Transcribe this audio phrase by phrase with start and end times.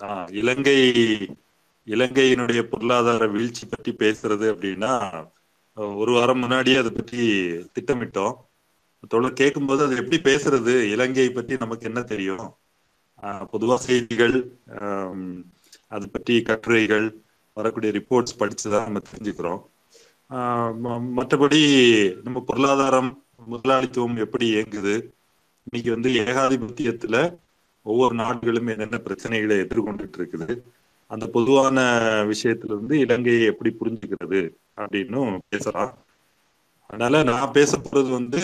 [0.00, 0.78] ஆஹ் இலங்கை
[1.86, 4.92] இலங்கையினுடைய பொருளாதார வீழ்ச்சி பற்றி பேசுறது அப்படின்னா
[5.74, 7.18] ஒரு வாரம் முன்னாடியே அதை பற்றி
[7.74, 8.34] திட்டமிட்டோம்.
[9.08, 10.74] தொடர் கேட்கும்போது அது எப்படி பேசுறது?
[10.90, 12.46] இலங்கை பற்றி நமக்கு என்ன தெரியும்?
[13.22, 14.36] ஆஹ் பொதுவா செய்திகள்
[15.88, 17.06] அது பற்றி கட்டுரைகள்
[17.54, 19.62] வரக்கூடிய ரிப்போர்ட்ஸ் படிச்சுதான் நம்ம தெரிஞ்சுக்கிறோம்.
[20.30, 21.62] ஆஹ் மற்றபடி
[22.22, 24.94] நம்ம பொருளாதாரம் முதலாளித்துவம் எப்படி இயங்குது?
[25.70, 27.36] இன்னைக்கு வந்து ஏகாதிபத்தியத்துல
[27.82, 30.60] ஒவ்வொரு நாடுகளும் என்னென்ன பிரச்சனைகளை எதிர்கொண்டுட்டு இருக்குது
[31.06, 31.80] அந்த பொதுவான
[32.24, 35.98] விஷயத்துல இருந்து இலங்கையை எப்படி புரிஞ்சுக்கிறது அப்படின்னும் பேசலாம்.
[36.86, 38.40] அதனால நான் பேச போறது வந்து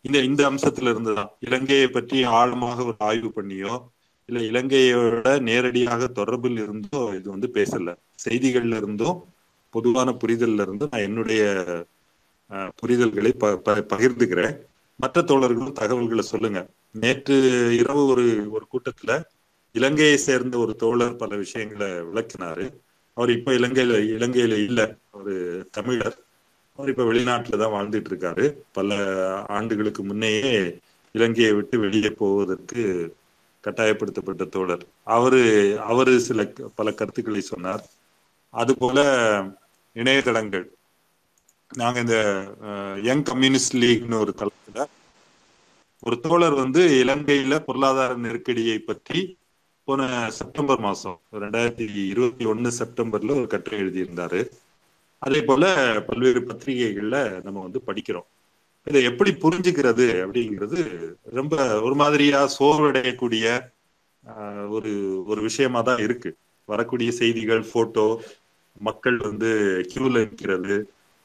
[0.00, 1.30] இந்த இந்த அம்சத்துல இருந்துதான்.
[1.40, 3.88] இலங்கையை பற்றி ஆழமாக ஒரு ஆய்வு பண்ணியோ
[4.26, 7.96] இல்ல இலங்கையோட நேரடியாக தொடர்பில் இருந்தோ இது வந்து பேசல.
[8.28, 9.24] செய்திகள்ல இருந்தும்
[9.70, 11.64] பொதுவான புரிதல்ல இருந்தும் நான் என்னுடைய
[12.52, 14.58] புரிதல்களை ப- ப- பகிர்ந்துக்கிறேன்.
[14.96, 16.66] மற்ற தோழர்களும் தகவல்களை சொல்லுங்க.
[17.00, 17.36] நேற்று
[17.78, 19.12] இரவு ஒரு ஒரு கூட்டத்துல
[19.74, 22.66] இலங்கையை சேர்ந்த ஒரு தோழர் பல விஷயங்களை விளக்கினாரு.
[23.14, 24.80] அவர் இப்ப இலங்கையில இலங்கையில இல்ல.
[25.12, 25.34] ஒரு
[25.72, 26.16] தமிழர்.
[26.76, 28.46] அவர் இப்ப வெளிநாட்டுல தான் வாழ்ந்துட்டு இருக்காரு.
[28.72, 28.98] பல
[29.48, 30.78] ஆண்டுகளுக்கு முன்னையே
[31.12, 32.82] இலங்கையை விட்டு வெளியே போவதற்கு
[33.64, 34.84] கட்டாயப்படுத்தப்பட்ட தோழர்.
[35.04, 35.42] அவரு
[35.80, 37.84] அவரு சில பல கருத்துக்களை சொன்னார்.
[38.54, 38.98] அது போல
[39.94, 40.66] இணையதளங்கள்.
[41.74, 42.18] நாங்க இந்த
[43.02, 44.84] யங் கம்யூனிஸ்ட் லீக்னு ஒரு தளத்துல
[46.06, 49.20] ஒரு தோழர் வந்து இலங்கையில பொருளாதார நெருக்கடியை பற்றி
[49.88, 50.02] போன
[50.38, 54.40] செப்டம்பர் மாசம் ரெண்டாயிரத்தி இருபத்தி ஒண்ணு செப்டம்பர்ல ஒரு கட்டுரை எழுதியிருந்தாரு.
[55.22, 55.64] அதே போல
[56.08, 58.26] பல்வேறு பத்திரிகைகள்ல நம்ம வந்து படிக்கிறோம்.
[58.86, 60.80] இதை எப்படி புரிஞ்சுக்கிறது அப்படிங்கிறது
[61.32, 63.46] ரொம்ப ஒரு மாதிரியா சோர்வடையக்கூடிய
[64.24, 64.92] ஆஹ், ஒரு
[65.26, 66.30] ஒரு விஷயமா தான் இருக்கு.
[66.68, 68.06] வரக்கூடிய செய்திகள் போட்டோ
[68.80, 69.50] மக்கள் வந்து
[69.90, 70.76] கியூல நிற்கிறது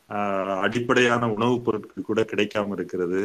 [0.09, 3.21] ஆஹ், அடிப்படையான உணவுப் பொருட்கள் கூட கிடைக்காம இருக்கிறது.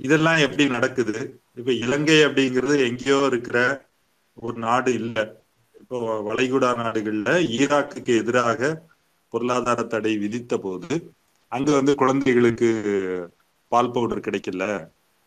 [0.00, 1.16] இதெல்லாம் எப்படி நடக்குது?
[1.54, 3.58] இப்ப இலங்கை அப்படிங்கிறது எங்கேயோ இருக்கிற
[4.38, 5.16] ஒரு நாடு இல்ல.
[5.80, 8.70] இப்போ வளைகுடா நாடுகள்ல ஈராக்குக்கு எதிராக
[9.32, 10.94] பொருளாதார தடை விதித்த போது
[11.52, 12.68] அங்க வந்து குழந்தைகளுக்கு
[13.72, 14.64] பால் பவுடர் கிடைக்கல.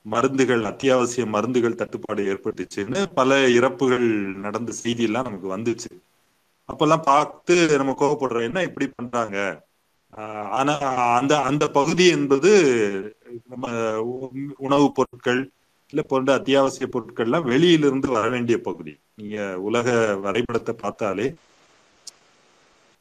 [0.06, 4.08] மருந்துகள் அத்தியாவசிய மருந்துகள் தட்டுப்பாடு ஏற்பட்டுச்சுன்னு பல இறப்புகள்
[4.38, 5.92] நடந்த செய்தி எல்லாம் நமக்கு வந்துச்சு.
[6.70, 9.38] அப்பெல்லாம் பார்த்து நம்ம கோவப்படுறோம் என்ன இப்படி பண்றாங்க?
[10.50, 10.78] ஆனா
[11.18, 12.52] அந்த அந்த பகுதி என்பது
[13.50, 15.52] நம்ம உ- உணவுப் பொருட்கள்
[15.90, 19.00] இல்ல போன்ற அத்தியாவசிய பொருட்கள்லாம் வெளியிலிருந்து வர வேண்டிய பகுதி.
[19.16, 21.34] நீங்க உலக வரைபடத்தை பார்த்தாலே.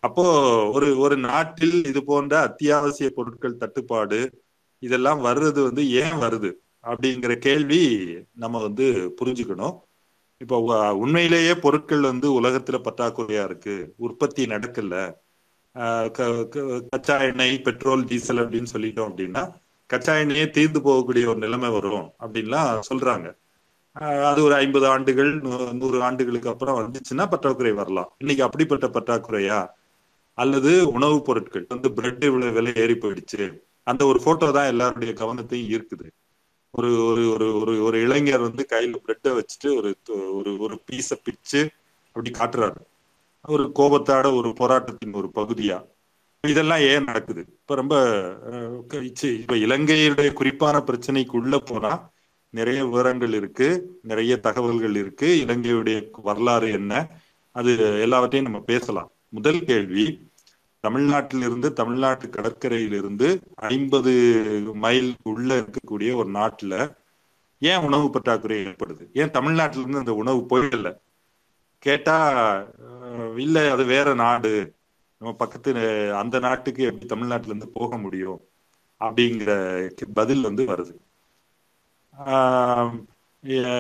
[0.01, 0.23] அப்போ
[0.71, 4.43] ஒரு ஒரு நாட்டில் இது போன்ற அத்தியாவசிய பொருட்கள் தட்டுப்பாடு
[4.79, 6.53] இதெல்லாம் வர்றது வந்து ஏன் வருது?
[6.83, 9.79] அப்படிங்கிற கேள்வி நம்ம வந்து புரிஞ்சுக்கணும்.
[10.39, 13.95] இப்போ உண்மையிலேயே பொருட்கள் வந்து உலகத்துல பற்றாக்குறையா இருக்கு.
[13.97, 15.13] உற்பத்தி நடக்கல.
[16.91, 19.43] கச்சா எண்ணெய் பெட்ரோல் டீசல் அப்படின்னு சொல்லிட்டோம் அப்படின்னா
[19.87, 23.27] கச்சா எண்ணெயே தீர்ந்து போகக்கூடிய ஒரு நிலைமை வரும் அப்படின்லாம் சொல்றாங்க.
[24.25, 25.41] அது ஒரு ஐம்பது ஆண்டுகள்
[25.73, 28.13] நூறு ஆண்டுகளுக்கு அப்புறம் வந்துச்சுன்னா பற்றாக்குறை வரலாம்.
[28.19, 29.67] இன்னைக்கு அப்படிப்பட்ட பற்றாக்குறையா?
[30.39, 33.59] அல்லது உணவுப் பொருட்கள் வந்து பிரெட் இவ்வளவு விலை ஏறி போயிடுச்சு.
[33.85, 36.09] அந்த ஒரு போட்டோ தான் எல்லாருடைய கவனத்தையும் ஈர்க்குது.
[36.71, 39.97] ஒரு ஒரு ஒரு ஒரு ஒரு இளைஞர் வந்து கையில பிரெட்டை வச்சுட்டு ஒரு
[40.33, 41.71] ஒரு ஒரு பீஸ பிச்சு
[42.07, 42.81] அப்படி காட்டுறாரு.
[43.47, 45.79] ஒரு கோபத்தாட ஒரு போராட்டத்தின் ஒரு பகுதியா?
[46.49, 47.43] இதெல்லாம் ஏன் நடக்குது?
[47.49, 47.95] இப்ப ரொம்ப
[49.41, 51.93] இப்ப இலங்கையுடைய குறிப்பான பிரச்சனைக்கு உள்ள போனா
[52.51, 53.69] நிறைய விவரங்கள் இருக்கு
[54.03, 55.29] நிறைய தகவல்கள் இருக்கு.
[55.47, 56.93] இலங்கையுடைய வரலாறு என்ன?
[57.55, 59.11] அது எல்லாவற்றையும் நம்ம பேசலாம்.
[59.29, 60.05] முதல் கேள்வி
[60.85, 64.13] தமிழ்நாட்டிலிருந்து தமிழ்நாட்டு கடற்கரையிலிருந்து ஐம்பது
[64.75, 66.75] மைல் உள்ள இருக்கக்கூடிய ஒரு நாட்டுல
[67.63, 69.05] ஏன் உணவு பற்றாக்குறை ஏற்படுது?
[69.13, 70.89] ஏன் தமிழ்நாட்டிலிருந்து அந்த உணவு போயிடல?
[71.85, 72.19] கேட்டா
[73.05, 74.53] அஹ், இல்ல அது வேற நாடு.
[75.19, 75.71] நம்ம பக்கத்து
[76.15, 78.41] அந்த நாட்டுக்கு எப்படி தமிழ்நாட்டுல இருந்து போக முடியும்?
[79.01, 79.51] அப்படிங்கிற
[80.15, 80.95] பதில் வந்து வருது.
[82.27, 82.93] ஆஹ்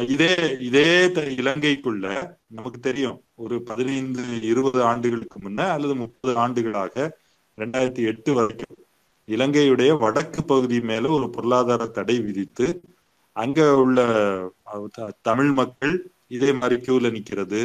[0.08, 2.06] இதே இதே த- இலங்கைக்குள்ள
[2.48, 3.18] நமக்கு தெரியும்.
[3.34, 7.18] ஒரு பதினைந்து இருபது ஆண்டுகளுக்கு முன்ன அல்லது முப்பது ஆண்டுகளாக
[7.58, 8.76] ரெண்டாயிரத்தி எட்டு வரைக்கும்
[9.26, 12.66] இலங்கையுடைய வடக்கு பகுதி மேல ஒரு பொருளாதார தடை விதித்து
[13.36, 13.98] அங்க உள்ள
[14.92, 15.94] த- தமிழ் மக்கள்
[16.28, 17.60] இதே மாதிரி கியூல நிக்கிறது.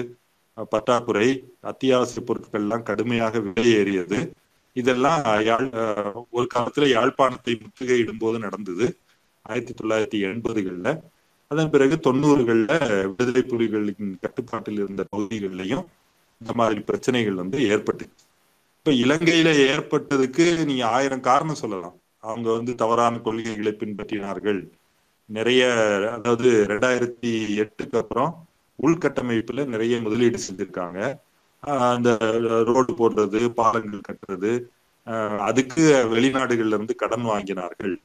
[0.72, 1.28] பற்றாக்குறை
[1.64, 4.20] அத்தியாவசிய பொருட்கள் எல்லாம் கடுமையாக வெளியேறியது
[4.76, 8.86] இதெல்லாம் யாழ் அஹ், ஒரு காலத்துல யாழ்ப்பாணத்தை முற்றுகையிடும் போது நடந்தது
[9.46, 10.88] ஆயிரத்தி தொள்ளாயிரத்தி எண்பதுகள்ல.
[11.52, 12.72] அதன் பிறகு தொண்ணூறுகள்ல
[13.10, 15.86] விடுதலை புலிகளின் கட்டுப்பாட்டில் இருந்த பகுதிகளிலையும்
[16.42, 18.06] இந்த மாதிரி பிரச்சனைகள் வந்து ஏற்பட்டு
[18.78, 21.96] இப்ப இலங்கையில ஏற்பட்டதுக்கு நீங்க ஆயிரம் காரணம் சொல்லலாம்.
[22.24, 24.62] அவங்க வந்து தவறான கொள்கைகளை பின்பற்றினார்கள்.
[25.30, 25.64] நிறைய
[26.14, 27.32] அதாவது ரெண்டாயிரத்தி
[27.64, 28.32] எட்டுக்கு அப்புறம்
[28.82, 31.00] உள்கட்டமைப்புல நிறைய முதலீடு செஞ்சிருக்காங்க.
[31.64, 32.10] ஆஹ் அந்த
[32.68, 34.52] ரோடு போடுறது பாலங்கள் கட்டுறது
[35.08, 35.84] ஆஹ் அதுக்கு
[36.14, 37.96] வெளிநாடுகள்ல இருந்து கடன் வாங்கினார்கள்.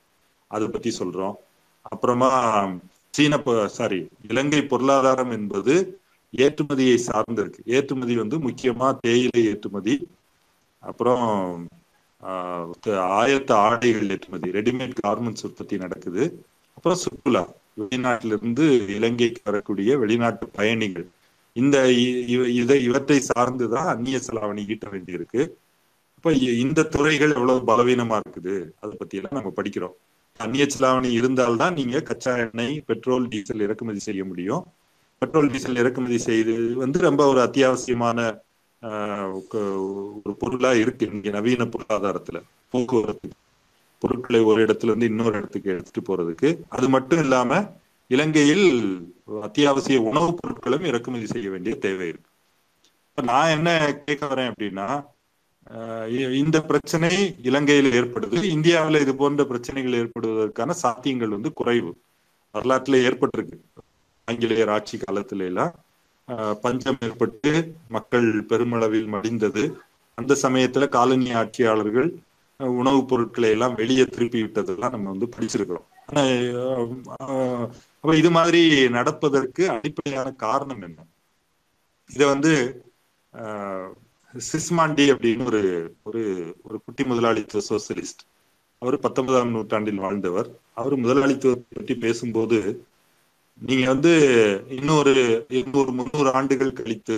[0.50, 1.36] அதை பத்தி சொல்றோம்.
[1.84, 2.30] அப்புறமா
[3.10, 3.34] சீன
[3.68, 3.98] சாரி
[4.28, 5.74] இலங்கை பொருளாதாரம் என்பது
[6.36, 7.60] ஏற்றுமதியை சார்ந்திருக்கு.
[7.64, 9.94] ஏற்றுமதி வந்து முக்கியமா தேயிலை ஏற்றுமதி
[10.82, 11.22] அப்புறம்
[12.22, 12.70] ஆஹ்,
[13.16, 16.22] ஆயத்த ஆடைகள் ஏற்றுமதி ரெடிமேட் கார்மெண்ட்ஸ் உற்பத்தி நடக்குது.
[16.76, 17.42] அப்புறம் சுற்றுலா.
[17.80, 21.08] வெளிநாட்டிலிருந்து இலங்கைக்கு வரக்கூடிய வெளிநாட்டு பயணிகள்.
[21.52, 25.50] இந்த இ- இவ- இதை இவற்றை சார்ந்துதான் அந்நிய செலாவணி ஈட்ட வேண்டியிருக்கு.
[26.16, 28.64] அப்ப இந்த துறைகள் எவ்வளவு பலவீனமா இருக்குது?
[28.80, 29.94] அதை பத்தி எல்லாம் நம்ம படிக்கிறோம்.
[30.36, 34.64] அந்நிய செலாவணி இருந்தால்தான் நீங்க கச்சா எண்ணெய் பெட்ரோல் டீசல் இறக்குமதி செய்ய முடியும்.
[35.18, 38.42] பெட்ரோல் டீசல் இறக்குமதி செய்து வந்து ரொம்ப ஒரு அத்தியாவசியமான
[38.82, 39.42] ஆஹ்,
[40.24, 43.28] ஒரு பொருளா இருக்கு இங்க நவீன பொருளாதாரத்துல போக்குவரத்து.
[44.04, 46.48] பொருட்களை ஒரு இடத்துல இருந்து இன்னொரு இடத்துக்கு எடுத்துட்டு போறதுக்கு.
[46.68, 47.58] அது மட்டும் இல்லாம
[48.10, 48.70] இலங்கையில்
[49.42, 52.30] அத்தியாவசிய உணவுப் பொருட்களும் இறக்குமதி செய்ய வேண்டிய தேவை இருக்கு.
[53.22, 53.68] நான் என்ன
[54.06, 54.88] கேட்க வரேன் அப்படின்னா
[56.32, 57.10] இந்த பிரச்சனை
[57.42, 58.42] இலங்கையில் ஏற்படுது.
[58.56, 61.92] இந்தியாவில் இது போன்ற பிரச்சனைகள் ஏற்படுவதற்கான சாத்தியங்கள் வந்து குறைவு.
[62.54, 63.58] வரலாற்றுல ஏற்பட்டிருக்கு.
[64.28, 65.72] ஆங்கிலேயர் ஆட்சி காலத்துல எல்லாம்
[66.28, 67.50] ஆஹ் பஞ்சம் ஏற்பட்டு
[67.88, 69.62] மக்கள் பெருமளவில் மடிந்தது.
[70.18, 72.10] அந்த சமயத்துல காலனி ஆட்சியாளர்கள்
[72.60, 75.86] உணவுப் பொருட்களை எல்லாம் வெளியே திருப்பி விட்டதெல்லாம் நம்ம வந்து படிச்சிருக்கிறோம்.
[77.96, 80.98] அப்ப இது மாதிரி நடப்பதற்கு அடிப்படையான காரணம் என்ன?
[82.10, 82.52] இதை வந்து
[83.32, 83.90] ஆஹ்
[84.34, 85.62] சிஸ்மாண்டி அப்படின்னு ஒரு
[86.04, 86.22] ஒரு
[86.62, 88.22] ஒரு குட்டி முதலாளித்துவ சோசியலிஸ்ட்
[88.82, 90.48] அவர் பத்தொன்பதாம் நூற்றாண்டில் வாழ்ந்தவர்.
[90.74, 92.58] அவர் முதலாளித்துவத்தை பற்றி பேசும்போது
[93.60, 94.12] நீங்க வந்து
[94.68, 95.14] இன்னொரு
[95.52, 97.16] இன்னொரு முந்நூறு ஆண்டுகள் கழித்து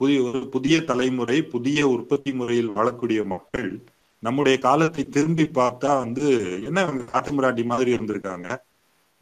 [0.00, 3.70] புதிய ஒரு புதிய தலைமுறை புதிய உற்பத்தி முறையில் வாழக்கூடிய மக்கள்
[4.18, 8.56] நம்முடைய காலத்தை திரும்பி பார்த்தா வந்து என்ன காட்டுமிராட்டி மாதிரி இருந்திருக்காங்க?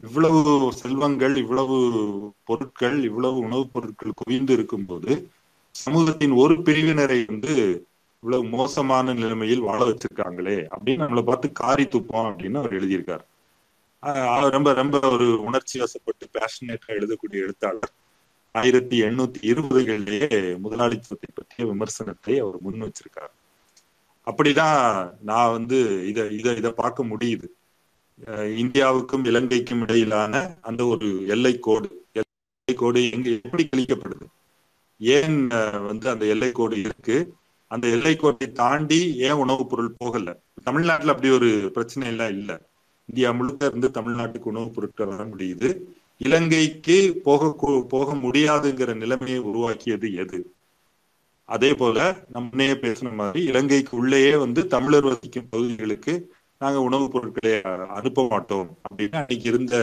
[0.01, 5.29] இவ்வளவு செல்வங்கள் இவ்வளவு பொருட்கள் இவ்வளவு உணவுப் பொருட்கள் குவிந்து இருக்கும்போது
[5.71, 7.85] சமூகத்தின் ஒரு பிரிவினரை வந்து
[8.21, 13.25] இவ்வளவு மோசமான நிலைமையில் வாழ வச்சிருக்காங்களே அப்படின்னு நம்மளை பார்த்து காரி துப்போம் அப்படின்னு அவர் எழுதியிருக்காரு.
[14.01, 17.91] ஆஹ் ரொம்ப ரொம்ப ஒரு உணர்ச்சி வசப்பட்டு பேஷனேட்டா எழுதக்கூடிய எழுத்தாளர்.
[18.51, 23.46] ஆயிரத்தி எண்ணூத்தி இருபதுகளிலேயே முதலாளித்துவத்தை பற்றிய விமர்சனத்தை அவர் முன் வச்சிருக்காரு.
[24.27, 27.47] அப்படிதான் நான் வந்து இதை இதை இதை பார்க்க முடியுது.
[28.25, 34.25] அஹ் இந்தியாவுக்கும் இலங்கைக்கும் இடையிலான அந்த ஒரு எல்லை கோடு எல்லை கோடு எங்க எப்படி கிழிக்கப்படுது?
[34.99, 35.47] ஏன்
[35.87, 37.33] வந்து அந்த எல்லை கோடு இருக்கு?
[37.67, 40.39] அந்த எல்லை கோட்டை தாண்டி ஏன் உணவுப் பொருள் போகல?
[40.63, 42.57] தமிழ்நாட்டுல அப்படி ஒரு பிரச்சனை எல்லாம் இல்லை.
[43.05, 45.81] இந்தியா முழுக்க இருந்து தமிழ்நாட்டுக்கு உணவுப் பொருட்கள் வர முடியுது.
[46.17, 50.53] இலங்கைக்கு போக கூ- போக முடியாதுங்கிற நிலைமையை உருவாக்கியது எது?
[51.49, 51.97] அதே போல
[52.27, 56.13] நம்ம முன்னையே பேசின மாதிரி இலங்கைக்கு உள்ளேயே வந்து தமிழர் வசிக்கும் பகுதிகளுக்கு
[56.61, 57.53] நாங்க உணவுப் பொருட்களை
[57.97, 59.75] அனுப்ப மாட்டோம் அப்படின்னு அன்னைக்கு இருந்த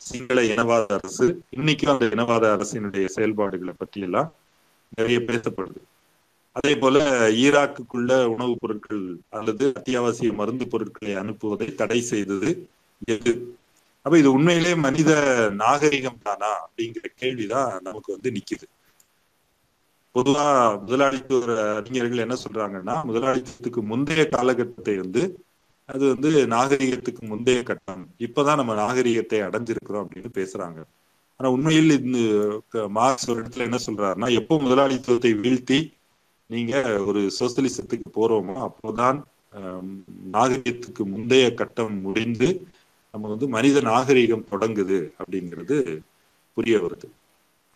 [0.00, 4.28] சிங்கள இனவாத அரசு இன்னைக்கும் அந்த இனவாத அரசினுடைய செயல்பாடுகளை பற்றி எல்லாம்
[4.92, 5.80] நிறைய பேசப்படுது.
[6.56, 6.98] அதே போல
[7.40, 12.50] ஈராக்குக்குள்ள உணவுப் பொருட்கள் அல்லது அத்தியாவசிய மருந்து பொருட்களை அனுப்புவதை தடை செய்தது
[13.08, 13.32] எது?
[14.06, 15.10] அப்ப இது உண்மையிலே மனித
[15.56, 18.66] நாகரிகம் தானா அப்படிங்கிற கேள்விதான் நமக்கு வந்து நிக்குது.
[20.14, 20.44] பொதுவா
[20.80, 25.22] முதலாளித்துவ அறிஞர்கள் என்ன சொல்றாங்கன்னா முதலாளித்துவத்துக்கு முந்தைய காலகட்டத்தை வந்து
[25.88, 28.02] அது வந்து நாகரிகத்துக்கு முந்தைய கட்டம்.
[28.18, 30.78] இப்பதான் நம்ம நாகரிகத்தை அடைஞ்சிருக்கிறோம் அப்படின்னு பேசுறாங்க.
[31.40, 35.78] ஆனா உண்மையில் இந்த மார்க்ஸ் ஒரு இடத்துல என்ன சொல்றாருன்னா எப்போ முதலாளித்துவத்தை வீழ்த்தி
[36.50, 36.74] நீங்க
[37.06, 39.18] ஒரு சோசியலிசத்துக்கு போறோமோ அப்போதான்
[40.30, 42.48] நாகரிகத்துக்கு முந்தைய கட்டம் முடிந்து
[43.14, 45.76] நம்ம வந்து மனித நாகரிகம் தொடங்குது அப்படிங்கிறது
[46.56, 47.08] புரிய வருது.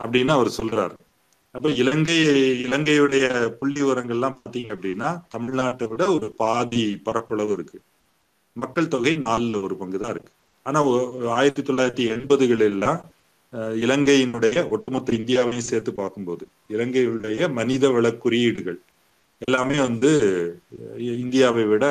[0.00, 0.96] அப்படின்னு அவர் சொல்றாரு.
[1.54, 2.16] அப்ப இலங்கை
[2.64, 3.24] இலங்கையுடைய
[3.58, 7.78] புள்ளி எல்லாம் பாத்தீங்க அப்படின்னா தமிழ்நாட்டை விட ஒரு பாதி பரப்பளவு இருக்கு.
[8.56, 10.32] மக்கள் தொகை நாலுல ஒரு பங்கு தான் இருக்கு.
[10.66, 10.78] ஆனா
[11.36, 13.00] ஆயிரத்தி தொள்ளாயிரத்தி எண்பதுகளெல்லாம்
[13.52, 18.78] அஹ், இலங்கையினுடைய ஒட்டுமொத்த இந்தியாவையும் சேர்த்து பார்க்கும்போது இலங்கையுடைய மனித வள குறியீடுகள்
[19.40, 20.10] எல்லாமே வந்து
[21.20, 21.84] இந்தியாவை விட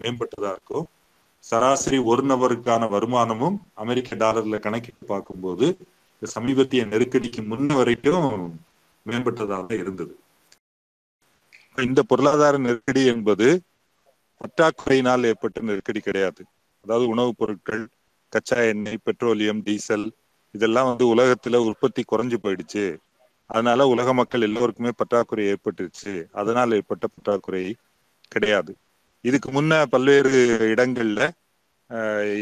[0.00, 0.86] மேம்பட்டதா இருக்கும்
[1.44, 5.66] சராசரி ஒரு நபருக்கான வருமானமும் அமெரிக்க டாலர்ல கணக்கிட்டு பார்க்கும்போது
[6.22, 8.30] சமீபத்திய நெருக்கடிக்கு முன்ன வரைக்கும்
[9.06, 10.14] மேம்பட்டதாக இருந்தது.
[11.78, 13.46] இந்த பொருளாதார நெருக்கடி என்பது
[14.40, 16.42] பற்றாக்குறையினால் ஏற்பட்ட நெருக்கடி கிடையாது.
[16.84, 17.82] அதாவது உணவுப் பொருட்கள்
[18.32, 20.06] கச்சா எண்ணெய் பெட்ரோலியம் டீசல்
[20.54, 22.84] இதெல்லாம் வந்து உலகத்துல உற்பத்தி குறைஞ்சு போயிடுச்சு.
[23.50, 26.12] அதனால உலக மக்கள் எல்லோருக்குமே பற்றாக்குறை ஏற்பட்டுருச்சு.
[26.32, 27.64] அதனால் ஏற்பட்ட பற்றாக்குறை
[28.28, 28.72] கிடையாது.
[29.24, 30.32] இதுக்கு முன்ன பல்வேறு
[30.72, 31.20] இடங்கள்ல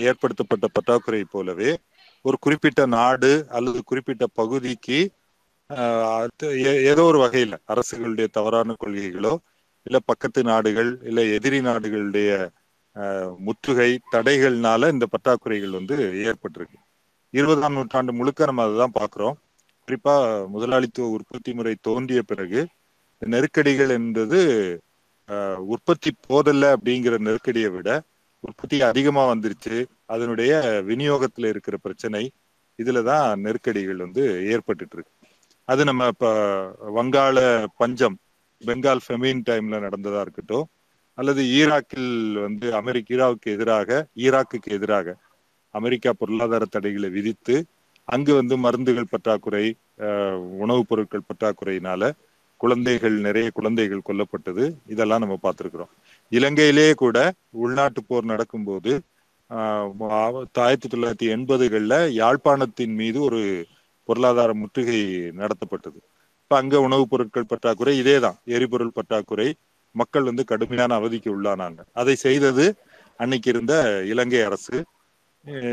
[0.02, 1.70] ஏற்படுத்தப்பட்ட பற்றாக்குறை போலவே
[2.24, 4.98] ஒரு குறிப்பிட்ட நாடு அல்லது குறிப்பிட்ட பகுதிக்கு
[6.90, 9.32] ஏதோ ஒரு வகையில அரசுகளுடைய தவறான கொள்கைகளோ
[9.86, 12.30] இல்ல பக்கத்து நாடுகள் இல்ல எதிரி நாடுகளுடைய
[12.96, 15.94] ஆஹ், முற்றுகை தடைகள்னால இந்த பற்றாக்குறைகள் வந்து
[16.24, 16.78] ஏற்பட்டிருக்கு.
[17.34, 19.36] இருபதாம் நூற்றாண்டு முழுக்க நம்ம அதுதான் பாக்குறோம்.
[19.88, 20.14] குறிப்பா
[20.48, 22.60] முதலாளித்துவ உற்பத்தி முறை தோன்றிய பிறகு
[23.22, 24.40] நெருக்கடிகள் என்பது
[25.28, 27.90] ஆஹ், உற்பத்தி போதல்ல அப்படிங்கிற நெருக்கடியை விட
[28.44, 29.76] உற்பத்தி அதிகமா வந்துருச்சு.
[30.06, 30.52] அதனுடைய
[30.88, 32.22] விநியோகத்துல இருக்கிற பிரச்சனை
[32.78, 35.13] இதுலதான் நெருக்கடிகள் வந்து ஏற்பட்டு இருக்கு.
[35.68, 36.26] அது நம்ம இப்ப
[36.96, 37.38] வங்காள
[37.78, 38.16] பஞ்சம்
[38.62, 40.66] பெங்கால் ஃபெமின் டைம்ல நடந்ததா இருக்கட்டும்
[41.18, 42.10] அல்லது ஈராக்கில்
[42.44, 43.90] வந்து அமெரிக்க ஈராவுக்கு எதிராக
[44.24, 45.14] ஈராக்குக்கு எதிராக
[45.74, 47.56] அமெரிக்கா பொருளாதார தடைகளை விதித்து
[48.08, 49.64] அங்கு வந்து மருந்துகள் பற்றாக்குறை
[50.62, 52.04] உணவுப் பொருட்கள் பற்றாக்குறையினால
[52.60, 54.64] குழந்தைகள் நிறைய குழந்தைகள் கொல்லப்பட்டது.
[54.86, 55.90] இதெல்லாம் நம்ம பார்த்திருக்கிறோம்.
[56.32, 57.18] இலங்கையிலேயே கூட
[57.58, 58.92] உள்நாட்டு போர் நடக்கும்போது
[59.50, 59.88] ஆஹ்,
[60.62, 63.40] ஆயிரத்தி தொள்ளாயிரத்தி எண்பதுகள்ல யாழ்ப்பாணத்தின் மீது ஒரு
[64.08, 64.98] பொருளாதார முற்றுகை
[65.34, 65.98] நடத்தப்பட்டது.
[66.42, 68.36] இப்ப அங்க உணவுப் பொருட்கள் பற்றாக்குறை இதேதான்.
[68.48, 69.48] எரிபொருள் பற்றாக்குறை.
[69.94, 71.80] மக்கள் வந்து கடுமையான அவதிக்கு உள்ளானாங்க.
[71.92, 72.64] அதை செய்தது
[73.20, 74.76] அன்னைக்கு இருந்த இலங்கை அரசு.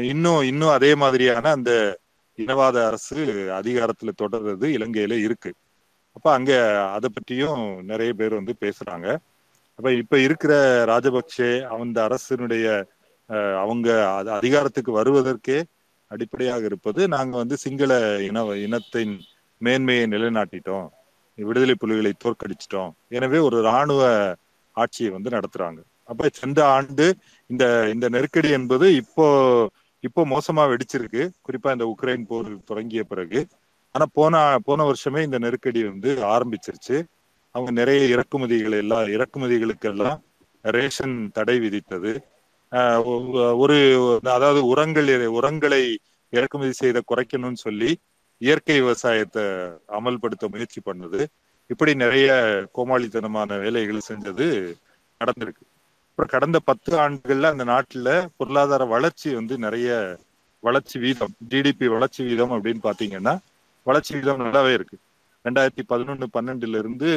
[0.05, 1.71] இன்னும் இன்னும் அதே மாதிரியான அந்த
[2.39, 3.17] இனவாத அரசு
[3.59, 5.51] அதிகாரத்துல தொடர்றது இலங்கையில இருக்கு.
[6.15, 6.51] அப்ப அங்க
[6.91, 9.07] அதை பற்றியும் நிறைய பேர் வந்து பேசுறாங்க.
[9.79, 10.53] அப்ப இப்ப இருக்கிற
[10.85, 12.65] ராஜபக்சே அந்த அரசினுடைய
[13.29, 13.89] அஹ், அவங்க
[14.35, 15.59] அதிகாரத்துக்கு வருவதற்கே
[16.13, 17.91] அடிப்படையாக இருப்பது நாங்க வந்து சிங்கள
[18.27, 19.13] இன இனத்தின்
[19.61, 20.87] மேன்மையை நிலைநாட்டிட்டோம்.
[21.37, 22.91] விடுதலை புலிகளை தோற்கடிச்சிட்டோம்.
[23.17, 24.01] எனவே ஒரு ராணுவ
[24.75, 25.79] ஆட்சியை வந்து நடத்துறாங்க.
[26.11, 27.05] அப்ப சென்ற ஆண்டு
[27.49, 29.25] இந்த இந்த நெருக்கடி என்பது இப்போ
[30.07, 31.23] இப்போ மோசமா வெடிச்சிருக்கு.
[31.45, 33.41] குறிப்பா இந்த உக்ரைன் போர் தொடங்கிய பிறகு.
[33.95, 34.35] ஆனா போன
[34.67, 36.97] போன வருஷமே இந்த நெருக்கடி வந்து ஆரம்பிச்சிருச்சு.
[37.55, 40.19] அவங்க நிறைய இறக்குமதிகள் எல்லாம் இறக்குமதிகளுக்கெல்லாம்
[40.75, 42.11] ரேஷன் தடை விதித்தது.
[43.63, 43.77] ஒரு
[44.35, 45.09] அதாவது உரங்கள்
[45.39, 45.81] உரங்களை
[46.33, 47.91] இறக்குமதி செய்த குறைக்கணும்னு சொல்லி
[48.41, 49.43] இயற்கை விவசாயத்தை
[49.97, 51.19] அமல்படுத்த முயற்சி பண்ணது.
[51.69, 52.29] இப்படி நிறைய
[52.77, 54.47] கோமாளித்தனமான வேலைகள் செஞ்சது
[55.21, 55.63] நடந்திருக்கு.
[56.09, 58.09] அப்புறம் கடந்த பத்து ஆண்டுகள்ல அந்த நாட்டுல
[58.39, 59.89] பொருளாதார வளர்ச்சி வந்து நிறைய
[60.63, 63.33] வளர்ச்சி வீதம் ஜிடிபி வளர்ச்சி வீதம் அப்படின்னு பாத்தீங்கன்னா
[63.87, 64.97] வளர்ச்சி வீதம் நல்லாவே இருக்கு.
[65.45, 67.11] ரெண்டாயிரத்தி பதினொன்னு பன்னெண்டுல இருந்து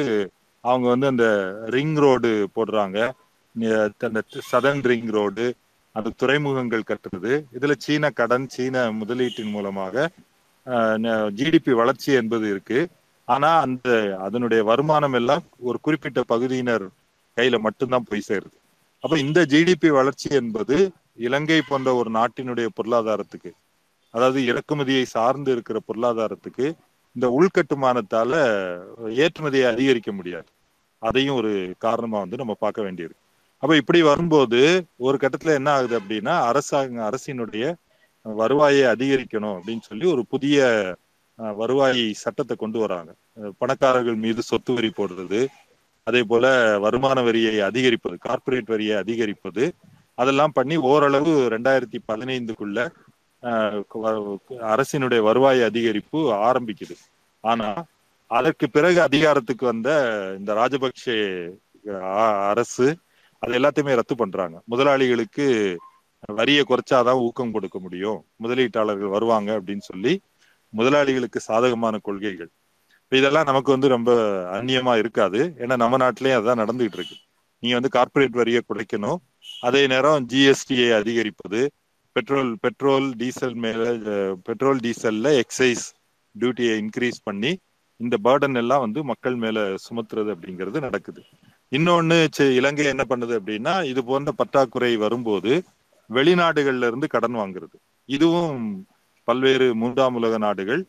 [0.63, 1.25] அவங்க வந்து அந்த
[1.75, 2.99] ரிங் ரோடு போடுறாங்க.
[4.07, 4.21] அந்த
[4.51, 5.45] சதன் ரிங் ரோடு
[5.95, 7.33] அந்த துறைமுகங்கள் கட்டுறது.
[7.57, 10.09] இதுல சீன கடன் சீன முதலீட்டின் மூலமாக
[11.39, 12.79] ஜிடிபி வளர்ச்சி என்பது இருக்கு.
[13.27, 13.89] ஆனா அந்த
[14.25, 16.85] அதனுடைய வருமானம் எல்லாம் ஒரு குறிப்பிட்ட பகுதியினர்
[17.37, 18.57] கையில மட்டும்தான் போய் சேருது.
[19.03, 20.77] அப்ப இந்த ஜிடிபி வளர்ச்சி என்பது
[21.27, 23.51] இலங்கை போன்ற ஒரு நாட்டினுடைய பொருளாதாரத்துக்கு
[24.13, 26.65] அதாவது இறக்குமதியை சார்ந்து இருக்கிற பொருளாதாரத்துக்கு
[27.15, 28.31] இந்த உள்கட்டுமானத்தால
[29.23, 30.49] ஏற்றுமதியை அதிகரிக்க முடியாது.
[31.01, 31.51] அதையும் ஒரு
[31.85, 33.24] காரணமா வந்து நம்ம பார்க்க வேண்டியிருக்கு.
[33.63, 34.59] அப்ப இப்படி வரும்போது
[34.99, 37.65] ஒரு கட்டத்துல என்ன ஆகுது அப்படின்னா அரசாங்க அரசினுடைய
[38.25, 40.59] வருவாயை அதிகரிக்கணும் அப்படின்னு சொல்லி ஒரு புதிய
[41.39, 43.11] அஹ், வருவாய் சட்டத்தை கொண்டு வராங்க.
[43.61, 45.39] பணக்காரர்கள் மீது சொத்து வரி போடுறது
[46.07, 46.45] அதே போல
[46.79, 49.63] வருமான வரியை அதிகரிப்பது கார்ப்பரேட் வரியை அதிகரிப்பது
[50.17, 52.77] அதெல்லாம் பண்ணி ஓரளவு ரெண்டாயிரத்தி பதினைந்துக்குள்ள
[54.69, 56.95] அரசினுடைய வருவாய் அதிகரிப்பு ஆரம்பிக்குது.
[57.43, 57.67] ஆனா
[58.31, 59.89] அதற்கு பிறகு அதிகாரத்துக்கு வந்த
[60.39, 61.17] இந்த ராஜபக்சே
[62.51, 62.87] அரசு
[63.45, 64.61] அது எல்லாத்தையுமே ரத்து பண்றாங்க.
[64.71, 65.75] முதலாளிகளுக்கு
[66.19, 68.25] வரியை குறைச்சாதான் ஊக்கம் கொடுக்க முடியும்.
[68.43, 70.21] முதலீட்டாளர்கள் வருவாங்க அப்படின்னு சொல்லி
[70.77, 72.49] முதலாளிகளுக்கு சாதகமான கொள்கைகள்.
[73.11, 74.11] இதெல்லாம் நமக்கு வந்து ரொம்ப
[74.53, 75.53] அந்நியமா இருக்காது.
[75.57, 77.17] ஏன்னா நம்ம நாட்டிலேயே அதான் நடந்துகிட்டு இருக்கு.
[77.59, 79.19] நீங்க வந்து கார்ப்பரேட் வரியை குறைக்கணும்.
[79.61, 81.71] அதே நேரம் ஜிஎஸ்டியை அதிகரிப்பது
[82.11, 83.93] பெட்ரோல் பெட்ரோல் டீசல் மேல
[84.43, 85.85] பெட்ரோல் டீசல்ல எக்ஸைஸ்
[86.39, 87.51] டியூட்டியை இன்க்ரீஸ் பண்ணி
[87.97, 91.21] இந்த பேர்டன் எல்லாம் வந்து மக்கள் மேல சுமத்துறது அப்படிங்கிறது நடக்குது.
[91.75, 92.17] இன்னொன்னு
[92.59, 95.51] இலங்கை என்ன பண்ணுது அப்படின்னா இது போன்ற பற்றாக்குறை வரும்போது
[96.09, 97.75] வெளிநாடுகள்ல இருந்து கடன் வாங்குறது.
[98.09, 98.59] இதுவும்
[99.27, 100.81] பல்வேறு மூன்றாம் உலக நாடுகள்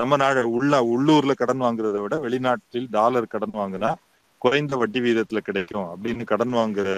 [0.00, 3.90] நம்ம நாடு உள்ள உள்ளூர்ல கடன் வாங்குறதை விட வெளிநாட்டில் டாலர் கடன் வாங்கினா
[4.42, 6.88] குறைந்த வட்டி வீதத்துல கிடைக்கும் அப்படின்னு கடன் வாங்குற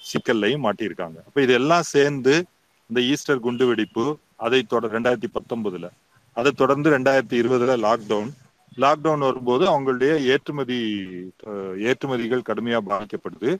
[0.00, 1.18] சிக்கல்லையும் மாட்டியிருக்காங்க.
[1.28, 2.34] அப்ப இதெல்லாம் சேர்ந்து
[2.90, 4.04] இந்த ஈஸ்டர் குண்டு வெடிப்பு
[4.46, 5.88] அதை தொடர் ரெண்டாயிரத்தி பத்தொன்பதுல
[6.36, 8.30] அதை தொடர்ந்து ரெண்டாயிரத்தி இருபதுல லாக்டவுன்
[8.82, 10.78] லாக்டவுன் வரும்போது அவங்களுடைய ஏற்றுமதி
[11.88, 13.50] ஏற்றுமதிகள் கடுமையா பாதிக்கப்படுது.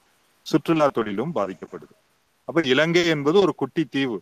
[0.47, 1.95] சுற்றுலா தொழிலும் பாதிக்கப்படுது.
[2.49, 4.19] அப்ப இலங்கை என்பது ஒரு குட்டி தீவு.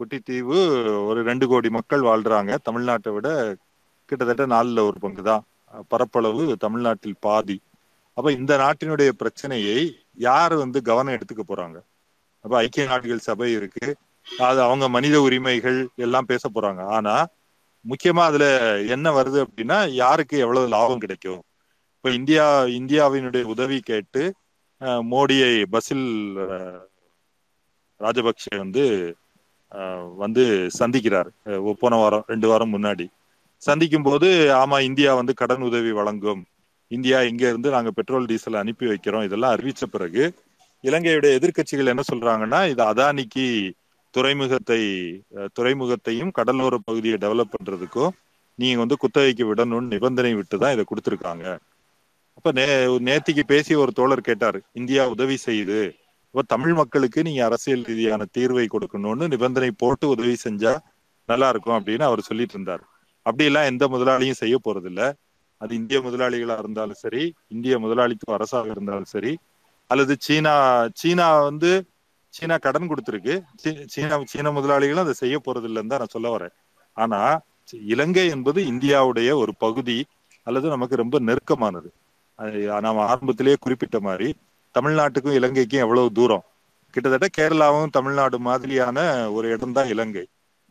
[0.00, 0.58] குட்டி தீவு
[1.06, 2.52] ஒரு ரெண்டு கோடி மக்கள் வாழ்றாங்க.
[2.68, 3.28] தமிழ்நாட்டை விட
[4.08, 5.44] கிட்டத்தட்ட நாலுல ஒரு பங்கு தான்
[5.88, 7.58] பரப்பளவு தமிழ்நாட்டில் பாதி.
[8.16, 9.78] அப்ப இந்த நாட்டினுடைய பிரச்சனையை
[10.28, 11.78] யார் வந்து கவனம் எடுத்துக்க போறாங்க?
[12.44, 13.86] அப்ப ஐக்கிய நாடுகள் சபை இருக்கு.
[14.38, 16.82] அது அவங்க மனித உரிமைகள் எல்லாம் பேச போறாங்க.
[16.96, 17.14] ஆனா
[17.84, 18.46] முக்கியமா அதுல
[18.88, 21.40] என்ன வருது அப்படின்னா யாருக்கு எவ்வளவு லாபம் கிடைக்கும்?
[21.96, 22.46] இப்ப இந்தியா
[22.78, 24.22] இந்தியாவினுடைய உதவி கேட்டு
[24.80, 26.06] அஹ், மோடியை பஸ்ஸில்
[26.40, 26.88] ராஜபக்ஷ
[28.00, 28.84] ராஜபக்சே வந்து
[30.18, 30.44] வந்து
[30.78, 31.28] சந்திக்கிறார்.
[31.80, 33.06] போன வாரம் ரெண்டு வாரம் முன்னாடி.
[33.62, 36.42] சந்திக்கும் போது ஆமா இந்தியா வந்து கடன் உதவி வழங்கும்.
[36.90, 39.24] இந்தியா இங்க இருந்து நாங்க பெட்ரோல் டீசல் அனுப்பி வைக்கிறோம்.
[39.24, 40.24] இதெல்லாம் அறிவிச்ச பிறகு
[40.84, 43.46] இலங்கையுடைய எதிர்க்கட்சிகள் என்ன சொல்றாங்கன்னா இது அதானிக்கு
[44.14, 44.80] துறைமுகத்தை
[45.58, 48.12] துறைமுகத்தையும் கடலோர பகுதியை டெவலப் பண்றதுக்கும்
[48.58, 51.44] நீங்க வந்து குத்தகைக்கு விடணும்னு நிபந்தனை விட்டு தான் இதை கொடுத்துருக்காங்க.
[52.38, 52.64] அப்ப நே
[53.08, 55.80] நேத்திக்கு பேசி ஒரு தோழர் கேட்டார் இந்தியா உதவி செய்யுது.
[56.34, 60.72] இப்ப தமிழ் மக்களுக்கு நீங்க அரசியல் ரீதியான தீர்வை கொடுக்கணும்னு நிபந்தனை போட்டு உதவி செஞ்சா
[61.28, 62.82] நல்லா இருக்கும் அப்படின்னு அவர் சொல்லிட்டு இருந்தார்.
[63.26, 65.02] அப்படி எல்லாம் எந்த முதலாளியும் செய்ய போறது இல்ல
[65.60, 67.22] அது இந்திய முதலாளிகளா இருந்தாலும் சரி
[67.54, 69.32] இந்திய முதலாளித்துவ அரசாக இருந்தாலும் சரி
[69.90, 70.54] அல்லது சீனா
[71.00, 71.70] சீனா வந்து
[72.32, 73.42] சீனா கடன் கொடுத்துருக்கு.
[73.64, 76.52] சீ- சீனா சீன முதலாளிகளும் அதை செய்ய போறது இல்லைன்னு தான் நான் சொல்ல வரேன்.
[76.92, 80.04] ஆனா இலங்கை என்பது இந்தியாவுடைய ஒரு பகுதி
[80.42, 81.92] அல்லது நமக்கு ரொம்ப நெருக்கமானது.
[82.36, 84.34] நாம் நாம ஆரம்பத்திலேயே குறிப்பிட்ட மாதிரி
[84.80, 86.42] தமிழ்நாட்டுக்கும் இலங்கைக்கும் எவ்வளவு தூரம்?
[86.90, 90.26] கிட்டத்தட்ட கேரளாவும் தமிழ்நாடு மாதிரியான ஒரு இடம் தான் இலங்கை.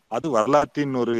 [0.08, 1.16] அது வரலாற்றின் ஒரு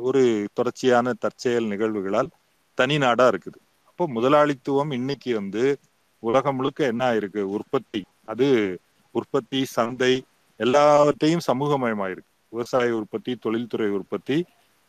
[0.00, 2.28] ஒரு தொடர்ச்சியான தற்செயல் நிகழ்வுகளால்
[2.74, 3.58] தனி நாடா இருக்குது.
[3.84, 5.78] அப்போ முதலாளித்துவம் இன்னைக்கு வந்து
[6.18, 8.04] உலகம் முழுக்க என்ன இருக்கு உற்பத்தி.
[8.24, 8.80] அது
[9.18, 10.12] உற்பத்தி சந்தை
[10.60, 12.24] எல்லாவற்றையும் சமூகமயமாயிருக்கு.
[12.52, 14.36] விவசாய உற்பத்தி தொழில்துறை உற்பத்தி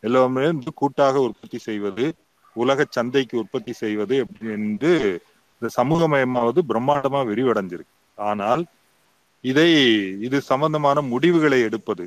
[0.04, 2.06] எல்லாமே வந்து கூட்டாக உற்பத்தி செய்வது
[2.56, 4.16] உலக சந்தைக்கு உற்பத்தி செய்வது
[4.56, 4.92] என்று
[5.62, 7.96] இந்த சமூகமயமாவது பிரம்மாண்டமா விரிவடைஞ்சிருக்கு.
[8.18, 8.64] ஆனால்
[9.44, 9.70] இதை
[10.28, 12.06] இது சம்பந்தமான முடிவுகளை எடுப்பது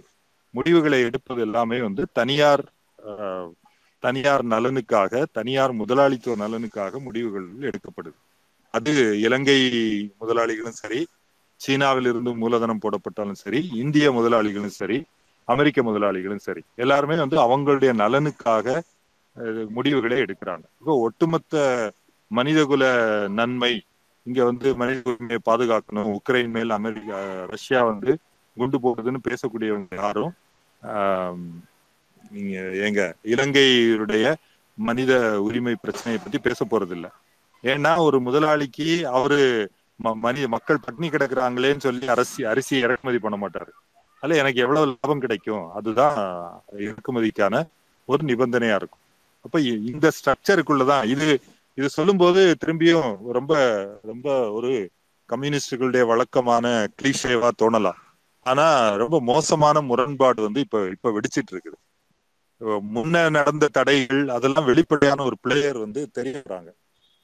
[0.55, 2.65] முடிவுகளை எடுப்பது எல்லாமே வந்து தனியார்
[2.99, 3.51] ஆஹ்,
[4.03, 8.19] தனியார் நலனுக்காக தனியார் முதலாளித்துவ நலனுக்காக முடிவுகள் எடுக்கப்படுது.
[8.75, 8.93] அது
[9.25, 9.59] இலங்கை
[10.21, 11.01] முதலாளிகளும் சரி
[11.63, 14.99] சீனாவில் இருந்து மூலதனம் போடப்பட்டாலும் சரி இந்திய முதலாளிகளும் சரி
[15.49, 18.67] அமெரிக்க முதலாளிகளும் சரி எல்லாருமே வந்து அவங்களுடைய நலனுக்காக
[19.69, 20.65] முடிவுகளை எடுக்கிறாங்க.
[20.79, 21.55] இப்போ ஒட்டுமொத்த
[22.31, 22.85] மனிதகுல
[23.31, 23.73] நன்மை
[24.27, 27.19] இங்க வந்து மனித உரிமையை பாதுகாக்கணும் உக்ரைன் மேல் அமெரிக்கா
[27.53, 28.11] ரஷ்யா வந்து
[28.57, 30.33] குண்டு போடுதுன்னு பேசக்கூடியவங்க யாரும்
[32.31, 33.01] நீங்க எங்க
[33.33, 34.27] இலங்கையுடைய
[34.79, 35.13] மனித
[35.47, 37.11] உரிமை பிரச்சனையை பத்தி பேச போறது இல்லை
[37.65, 39.41] ஏன்னா ஒரு முதலாளிக்கு அவரு
[40.01, 43.73] மனித மக்கள் பட்னி கிடக்குறாங்களேன்னு சொல்லி அரிசி அரிசி இறக்குமதி பண்ண மாட்டாரு.
[44.23, 45.65] அதுல எனக்கு எவ்வளவு லாபம் கிடைக்கும்?
[45.71, 46.19] அதுதான்
[46.87, 47.55] இறக்குமதிக்கான
[48.09, 49.03] ஒரு நிபந்தனையா இருக்கும்.
[49.45, 49.61] அப்ப
[49.93, 51.29] இந்த ஸ்ட்ரக்சருக்குள்ளதான் இது
[51.79, 53.53] இது சொல்லும்போது திரும்பியும் ரொம்ப
[54.03, 54.73] ரொம்ப ஒரு
[55.29, 56.67] கம்யூனிஸ்டுகளுடைய வழக்கமான
[57.03, 58.01] கிளிஷேவா தோணலாம்.
[58.47, 61.79] ஆனா ரொம்ப மோசமான முரண்பாடு வந்து இப்ப இப்ப வெடிச்சிட்டு இருக்குது
[62.97, 66.71] முன்ன நடந்த தடைகள் அதெல்லாம் வெளிப்படையான ஒரு பிளேயர் வந்து தெரியறாங்க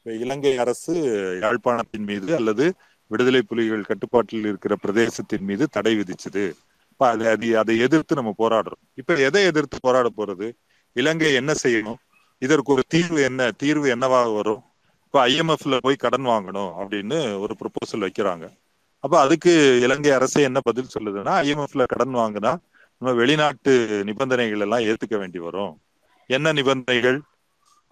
[0.03, 0.95] இலங்கை அரசு
[1.43, 2.75] யாழ்ப்பாணத்தின் மீது அல்லது
[3.07, 6.53] விடுதலை புலிகள் கட்டுப்பாட்டில் இருக்கிற பிரதேசத்தின் மீது தடை விதிச்சது.
[6.91, 8.83] இப்ப அது அது அதை எதிர்த்து நம்ம போராடுறோம்.
[8.95, 10.53] இப்ப எதை எதிர்த்து போராட போறது?
[10.93, 11.97] இலங்கை என்ன செய்யணும்?
[12.39, 13.51] இதற்கு ஒரு தீர்வு என்ன?
[13.51, 14.63] தீர்வு என்னவாக வரும்?
[15.05, 18.57] இப்ப ஐஎம்எஃப்ல போய் கடன் வாங்கணும் அப்படின்னு ஒரு ப்ரொபோசல் வைக்கிறாங்க.
[18.99, 22.57] அப்ப அதுக்கு இலங்கை அரசு என்ன பதில் சொல்லுதுன்னா ஐஎம்எஃப்ல கடன் வாங்கினா
[22.99, 25.81] நம்ம வெளிநாட்டு நிபந்தனைகள் எல்லாம் ஏத்துக்க வேண்டி வரும்.
[26.27, 27.23] என்ன நிபந்தனைகள்?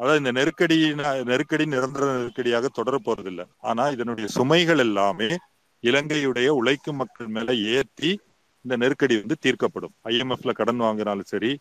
[0.01, 0.77] அதாவது இந்த நெருக்கடி
[1.31, 3.45] நெருக்கடி நிரந்தர நெருக்கடியாக தொடர போறதில்லை.
[3.61, 5.29] ஆனா இதனுடைய சுமைகள் எல்லாமே
[5.85, 8.11] இலங்கையுடைய உழைக்கும் மக்கள் மேல ஏற்றி
[8.65, 9.95] இந்த நெருக்கடி வந்து தீர்க்கப்படும்.
[10.13, 11.53] ஐஎம்எஃப்ல கடன் வாங்கினாலும் சரி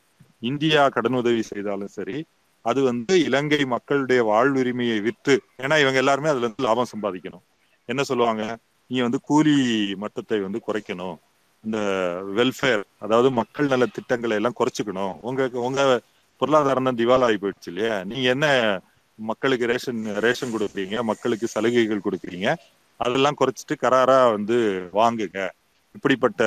[0.42, 2.18] இந்தியா கடன் உதவி செய்தாலும் சரி
[2.66, 7.44] அது வந்து இலங்கை மக்களுடைய வாழ்வுரிமையை விற்று ஏன்னா இவங்க எல்லாருமே அதுல இருந்து லாபம் சம்பாதிக்கணும்.
[7.90, 8.44] என்ன சொல்லுவாங்க?
[8.92, 9.56] நீ வந்து கூலி
[10.04, 11.18] மட்டத்தை வந்து குறைக்கணும்.
[11.64, 11.78] இந்த
[12.38, 15.14] வெல்ஃபேர் அதாவது மக்கள் நல திட்டங்களை எல்லாம் குறைச்சிக்கணும்.
[15.22, 15.80] உங்க உங்க
[16.38, 18.04] பொருளாதாரம் தான் திவாலாகி ஆகி போயிடுச்சு இல்லையா?
[18.04, 18.80] நீங்க என்ன
[19.16, 21.02] மக்களுக்கு ரேஷன் ரேஷன் கொடுக்குறீங்க?
[21.02, 22.56] மக்களுக்கு சலுகைகள் கொடுக்குறீங்க?
[22.98, 25.50] அதெல்லாம் குறைச்சிட்டு கராரா வந்து வாங்குங்க.
[25.94, 26.44] இப்படிப்பட்ட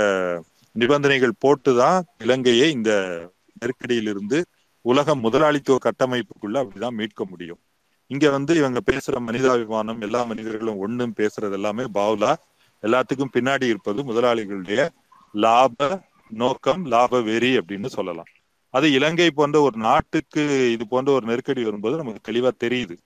[0.73, 3.21] நிபந்தனைகள் போட்டுதான் இலங்கையை இந்த
[3.61, 4.45] நெருக்கடியிலிருந்து
[4.81, 7.59] உலக முதலாளித்துவ கட்டமைப்புக்குள்ள அப்படிதான் மீட்க முடியும்.
[8.07, 12.35] இங்க வந்து இவங்க பேசுற மனிதாபிமானம் எல்லா மனிதர்களும் ஒண்ணும் பேசுறது எல்லாமே பாவுலா.
[12.83, 14.89] எல்லாத்துக்கும் பின்னாடி இருப்பது முதலாளிகளுடைய
[15.33, 18.25] லாப நோக்கம் லாப வெறி அப்படின்னு சொல்லலாம்.
[18.71, 22.97] அது இலங்கை போன்ற ஒரு நாட்டுக்கு இது போன்ற ஒரு நெருக்கடி வரும்போது நமக்கு தெளிவா தெரியுது.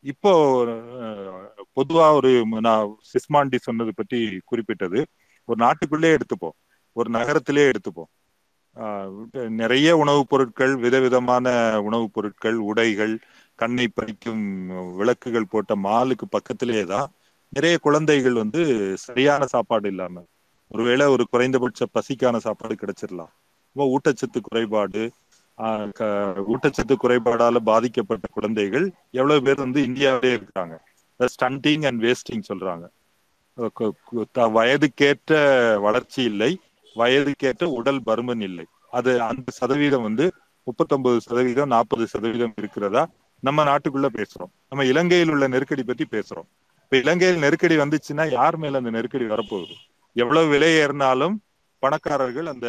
[0.00, 0.30] இப்போ
[1.76, 5.06] பொதுவா ஒரு நான் சிஸ்மாண்டி சொன்னது பற்றி குறிப்பிட்டது.
[5.44, 6.56] ஒரு நாட்டுக்குள்ளே எடுத்துப்போம்.
[6.92, 8.10] ஒரு நகரத்திலே எடுத்துப்போம்.
[8.76, 11.46] ஆஹ் நிறைய உணவுப் பொருட்கள் விதவிதமான
[11.82, 13.14] உணவுப் பொருட்கள் உடைகள்
[13.54, 14.44] கண்ணை பறிக்கும்
[14.96, 17.10] விளக்குகள் போட்ட மாலுக்கு பக்கத்திலே தான்
[17.48, 18.62] நிறைய குழந்தைகள் வந்து
[18.96, 20.24] சரியான சாப்பாடு இல்லாம
[20.68, 23.32] ஒருவேளை ஒரு குறைந்தபட்ச பசிக்கான சாப்பாடு கிடைச்சிடலாம்.
[23.84, 25.02] ஊட்டச்சத்து குறைபாடு
[26.52, 30.74] ஊட்டச்சத்து குறைபாடால பாதிக்கப்பட்ட குழந்தைகள் எவ்வளவு பேர் வந்து இந்தியாவிலே இருக்காங்க.
[31.20, 32.86] ஸ்டண்டிங் அண்ட் வேஸ்டிங் சொல்றாங்க.
[34.58, 35.32] வயதுக்கேற்ற
[35.80, 36.50] வளர்ச்சி இல்லை
[36.96, 38.66] வயதுக்கேற்ற உடல் பருமன் இல்லை.
[38.90, 40.26] அது அந்த சதவீதம் வந்து
[40.66, 43.02] முப்பத்தொன்பது சதவீதம் நாற்பது சதவீதம் இருக்கிறதா
[43.42, 44.52] நம்ம நாட்டுக்குள்ள பேசுறோம்.
[44.70, 46.48] நம்ம இலங்கையில் உள்ள நெருக்கடி பத்தி பேசுறோம்.
[46.84, 49.74] இப்ப இலங்கையில் நெருக்கடி வந்துச்சுன்னா யார் மேல அந்த நெருக்கடி வரப்போகுது?
[50.16, 51.36] எவ்வளவு விலை ஏறினாலும்
[51.82, 52.68] பணக்காரர்கள் அந்த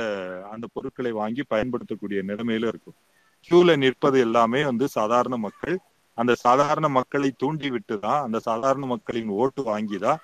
[0.51, 2.97] அந்த பொருட்களை வாங்கி பயன்படுத்தக்கூடிய நிலைமையில இருக்கும்.
[3.43, 5.75] கியூல நிற்பது எல்லாமே வந்து சாதாரண மக்கள்
[6.17, 10.19] அந்த சாதாரண மக்களை தூண்டி விட்டு தான் அந்த சாதாரண மக்களின் ஓட்டு வாங்கி தான்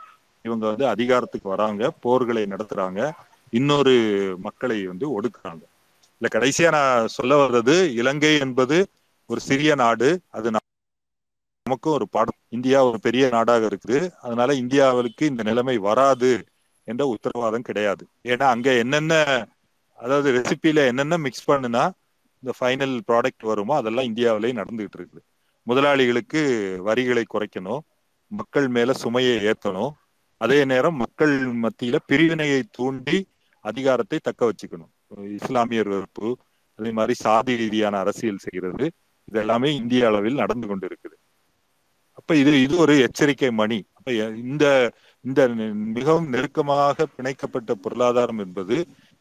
[0.45, 2.99] இவங்க வந்து அதிகாரத்துக்கு வராங்க போர்களை நடத்துறாங்க
[3.53, 3.93] இன்னொரு
[4.45, 5.63] மக்களை வந்து ஒடுக்குறாங்க.
[6.21, 8.77] இல்ல கடைசியா நான் சொல்ல வர்றது இலங்கை என்பது
[9.29, 10.47] ஒரு சிறிய நாடு அது
[11.65, 12.39] நமக்கும் ஒரு பாடம்.
[12.49, 16.31] இந்தியா ஒரு பெரிய நாடாக இருக்குது அதனால இந்தியாவிற்கு இந்த நிலைமை வராது.
[16.91, 18.03] என்ற உத்தரவாதம் கிடையாது.
[18.31, 19.13] ஏன்னா அங்க என்னென்ன
[19.99, 21.83] அதாவது ரெசிபியில என்னென்ன மிக்ஸ் பண்ணுனா
[22.43, 25.21] இந்த ஃபைனல் ப்ராடக்ட் வருமோ அதெல்லாம் இந்தியாவிலேயே நடந்துகிட்டு இருக்குது.
[25.67, 26.41] முதலாளிகளுக்கு
[26.87, 27.83] வரிகளை குறைக்கணும்
[28.31, 29.93] மக்கள் மேல சுமையை ஏற்றணும்
[30.41, 33.17] அதே நேரம் மக்கள் மத்தியில பிரிவினையை தூண்டி
[33.65, 34.91] அதிகாரத்தை தக்க வச்சுக்கணும்.
[35.39, 36.27] இஸ்லாமியர் வெறுப்பு
[36.79, 38.85] அதே மாதிரி சாதி ரீதியான அரசியல் செய்கிறது
[39.27, 41.15] இது எல்லாமே இந்திய அளவில் நடந்து கொண்டு இருக்குது
[42.19, 43.79] அப்ப இது இது ஒரு எச்சரிக்கை மணி.
[43.97, 44.11] அப்ப
[44.45, 44.65] இந்த
[45.25, 45.41] இந்த
[45.97, 48.75] மிகவும் நெருக்கமாக பிணைக்கப்பட்ட பொருளாதாரம் என்பது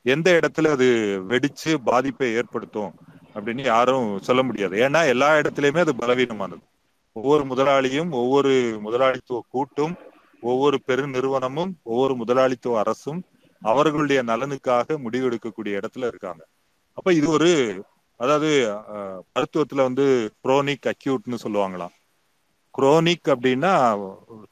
[0.05, 0.89] எந்த இடத்துல அது
[1.29, 2.93] வெடிச்சு பாதிப்பை ஏற்படுத்தும்
[3.35, 4.75] அப்படின்னு யாரும் சொல்ல முடியாது.
[4.87, 6.63] ஏன்னா எல்லா இடத்துலயுமே அது பலவீனமானது.
[7.17, 9.95] ஒவ்வொரு முதலாளியும் ஒவ்வொரு முதலாளித்துவ கூட்டும்
[10.43, 13.21] ஒவ்வொரு பெருநிறுவனமும் ஒவ்வொரு முதலாளித்துவ அரசும்
[13.63, 16.43] அவர்களுடைய நலனுக்காக முடிவெடுக்கக்கூடிய இடத்துல இருக்காங்க.
[16.99, 17.51] அப்ப இது ஒரு
[18.21, 18.51] அதாவது
[19.35, 20.07] மருத்துவத்துல வந்து
[20.41, 21.95] குரோனிக் அக்யூட்னு சொல்லுவாங்களாம்.
[22.75, 23.73] குரோனிக் அப்படின்னா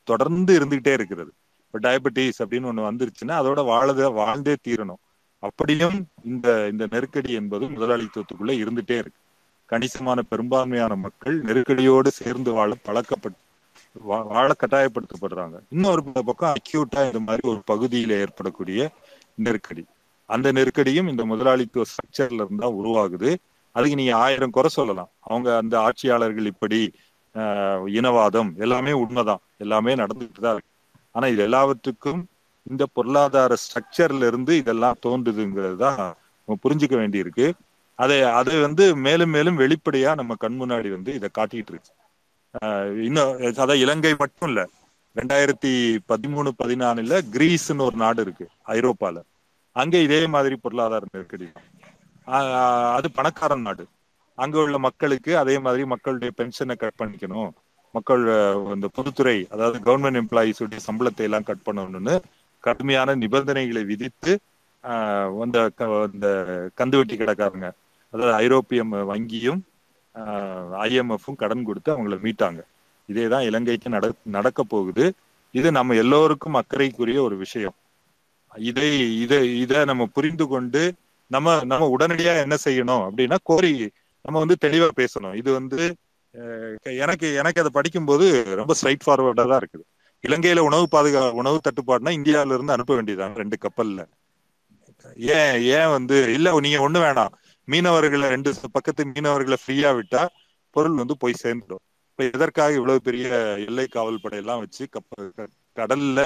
[0.05, 1.33] தொடர்ந்து இருந்துகிட்டே இருக்கிறது.
[1.73, 5.01] இப்போ டயபெட்டிஸ் அப்படின்னு ஒன்று வந்துருச்சுன்னா அதோட வாழத வாழ்ந்தே தீரணும்.
[5.43, 5.97] அப்படியும்
[6.31, 9.21] இந்த இந்த நெருக்கடி என்பது முதலாளித்துவத்துக்குள்ள இருந்துட்டே இருக்கு.
[9.71, 13.39] கணிசமான பெரும்பான்மையான மக்கள் நெருக்கடியோடு சேர்ந்து வாழ பழக்கப்பட்டு
[14.33, 15.57] வாழ கட்டாயப்படுத்தப்படுறாங்க.
[15.69, 18.91] இன்னொரு பக்கம் அக்யூட்டா இந்த மாதிரி ஒரு பகுதியில ஏற்படக்கூடிய
[19.47, 19.85] நெருக்கடி.
[20.31, 23.31] அந்த நெருக்கடியும் இந்த முதலாளித்துவ ஸ்ட்ரக்சர்ல இருந்தா உருவாகுது.
[23.77, 25.11] அதுக்கு நீங்க ஆயிரம் குறை சொல்லலாம்.
[25.31, 26.81] அவங்க அந்த ஆட்சியாளர்கள் இப்படி
[27.99, 29.43] இனவாதம் எல்லாமே உண்மைதான்.
[29.65, 30.72] எல்லாமே நடந்துட்டு தான் இருக்கு.
[31.15, 32.21] ஆனா இது எல்லாவற்றுக்கும்
[32.67, 36.01] இந்த பொருளாதார ஸ்ட்ரக்சர்ல இருந்து இதெல்லாம் தோன்றுதுங்கிறது தான்
[36.49, 37.47] நம்ம புரிஞ்சுக்க வேண்டியிருக்கு.
[37.99, 41.93] அதை அதை வந்து மேலும் மேலும் வெளிப்படையா நம்ம கண் முன்னாடி வந்து இதை காட்டிட்டு இருக்கு
[43.07, 44.63] இன்னும் அதான் இலங்கை மட்டும் இல்ல
[45.17, 45.73] ரெண்டாயிரத்தி
[46.11, 48.47] பதிமூணு பதினாலுல கிரீஸ்ன்னு ஒரு நாடு இருக்கு
[48.77, 49.17] ஐரோப்பால.
[49.77, 51.49] அங்க இதே மாதிரி பொருளாதார நெருக்கடி
[52.97, 53.85] அது பணக்காரன் நாடு.
[54.39, 57.51] அங்க உள்ள மக்களுக்கு அதே மாதிரி மக்களுடைய பென்ஷனை கட் பண்ணிக்கணும்.
[57.95, 58.23] மக்கள்
[58.75, 62.15] இந்த பொதுத்துறை அதாவது கவர்மெண்ட் எம்ப்ளாயிஸ் உடைய சம்பளத்தை எல்லாம் கட் பண்ணணும்னு
[62.65, 64.33] கடுமையான நிபந்தனைகளை விதித்து
[65.45, 65.59] அந்த
[66.15, 66.29] இந்த
[66.79, 67.69] கந்துவட்டி கடைக்காரங்க.
[68.15, 68.81] அதாவது ஐரோப்பிய
[69.13, 69.61] வங்கியும்
[70.85, 72.61] ஐஎம்எஃப்பும் கடன் கொடுத்து அவங்கள மீட்டாங்க.
[73.09, 75.05] இதே தான் இலங்கைக்கு நட நடக்க போகுது.
[75.55, 77.77] இது நம்ம எல்லோருக்கும் அக்கறைக்குரிய ஒரு விஷயம்.
[78.53, 78.89] இதை
[79.25, 80.83] இதை இதை நம்ம புரிந்து கொண்டு
[81.31, 83.73] நம்ம நம்ம உடனடியா என்ன செய்யணும் அப்படின்னா கோரி
[84.25, 85.35] நம்ம வந்து தெளிவா பேசணும்.
[85.41, 85.79] இது வந்து
[86.95, 89.85] எனக்கு எனக்கு அதை படிக்கும்போது ரொம்ப ஸ்ட்ரைட் ஃபார்வர்டா தான் இருக்குது.
[90.25, 94.01] இலங்கையில உணவு பாதுகா உணவு தட்டுப்பாடுனா இந்தியாவில இருந்து அனுப்ப வேண்டியதான் ரெண்டு கப்பல்ல.
[95.35, 97.33] ஏன் ஏன் வந்து இல்ல நீங்க ஒண்ணு வேணாம்.
[97.69, 100.23] மீனவர்களை ரெண்டு பக்கத்து மீனவர்களை ஃப்ரீயா விட்டா
[100.77, 101.83] பொருள் வந்து போய் சேர்ந்துடும்.
[102.11, 103.27] இப்ப எதற்காக இவ்வளவு பெரிய
[103.67, 105.29] எல்லை காவல் படையெல்லாம் வச்சு கப்ப
[105.77, 106.21] கடல்ல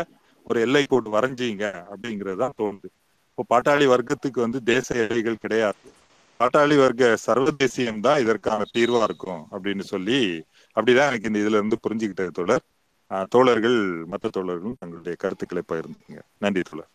[0.47, 2.89] ஒரு எல்லை கோடு வரைஞ்சீங்க அப்படிங்கறதுதான் தோணுது.
[3.31, 5.81] இப்போ பாட்டாளி வர்க்கத்துக்கு வந்து தேச எல்லைகள் கிடையாது.
[6.41, 10.21] பாட்டாளி வர்க்க சர்வதேசியம் தான் இதற்கான தீர்வா இருக்கும் அப்படின்னு சொல்லி
[10.77, 12.65] அப்படிதான் எனக்கு இந்த இதுல இருந்து புரிஞ்சுக்கிட்டது தோழர்.
[13.29, 16.91] தோழர்கள் மற்ற தோழர்களும் தங்களுடைய கருத்துக்களை பகிர்ந்துங்க நன்றி தோழர்.